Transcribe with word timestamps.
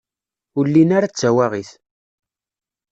Ur 0.57 0.65
llin 0.69 0.95
ara 0.97 1.11
d 1.11 1.13
tawaɣit. 1.15 1.71